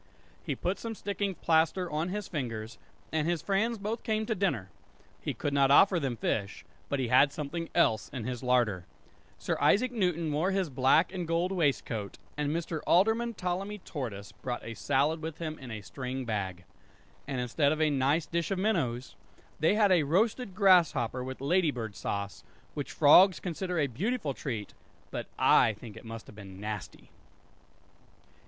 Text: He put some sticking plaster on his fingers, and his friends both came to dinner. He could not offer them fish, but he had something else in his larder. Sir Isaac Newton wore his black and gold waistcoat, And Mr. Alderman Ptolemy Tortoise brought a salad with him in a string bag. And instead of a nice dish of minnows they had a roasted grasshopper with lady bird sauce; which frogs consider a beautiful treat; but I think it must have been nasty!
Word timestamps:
He 0.43 0.55
put 0.55 0.79
some 0.79 0.95
sticking 0.95 1.35
plaster 1.35 1.87
on 1.87 2.09
his 2.09 2.27
fingers, 2.27 2.79
and 3.11 3.27
his 3.27 3.43
friends 3.43 3.77
both 3.77 4.01
came 4.01 4.25
to 4.25 4.33
dinner. 4.33 4.71
He 5.21 5.35
could 5.35 5.53
not 5.53 5.69
offer 5.69 5.99
them 5.99 6.15
fish, 6.17 6.65
but 6.89 6.97
he 6.97 7.09
had 7.09 7.31
something 7.31 7.69
else 7.75 8.09
in 8.09 8.23
his 8.23 8.41
larder. 8.41 8.87
Sir 9.37 9.59
Isaac 9.61 9.91
Newton 9.91 10.31
wore 10.33 10.49
his 10.49 10.71
black 10.71 11.13
and 11.13 11.27
gold 11.27 11.51
waistcoat, 11.51 12.17
And 12.35 12.49
Mr. 12.49 12.79
Alderman 12.87 13.35
Ptolemy 13.35 13.77
Tortoise 13.77 14.31
brought 14.31 14.63
a 14.65 14.73
salad 14.73 15.21
with 15.21 15.37
him 15.37 15.59
in 15.59 15.69
a 15.69 15.81
string 15.81 16.25
bag. 16.25 16.63
And 17.27 17.39
instead 17.39 17.71
of 17.71 17.79
a 17.79 17.91
nice 17.91 18.25
dish 18.25 18.49
of 18.49 18.57
minnows 18.57 19.15
they 19.59 19.75
had 19.75 19.91
a 19.91 20.01
roasted 20.01 20.55
grasshopper 20.55 21.23
with 21.23 21.41
lady 21.41 21.69
bird 21.69 21.95
sauce; 21.95 22.43
which 22.73 22.91
frogs 22.91 23.39
consider 23.39 23.77
a 23.77 23.85
beautiful 23.85 24.33
treat; 24.33 24.73
but 25.11 25.27
I 25.37 25.73
think 25.73 25.95
it 25.95 26.05
must 26.05 26.25
have 26.25 26.35
been 26.35 26.59
nasty! 26.59 27.11